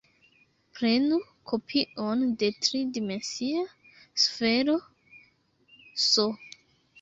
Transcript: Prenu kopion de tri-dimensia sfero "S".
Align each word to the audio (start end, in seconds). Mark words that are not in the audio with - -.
Prenu 0.77 1.17
kopion 1.51 2.23
de 2.43 2.49
tri-dimensia 2.67 3.61
sfero 4.25 4.79
"S". 6.07 6.27